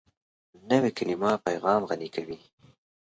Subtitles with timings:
[0.69, 2.37] نوې کلیمه پیغام غني کوي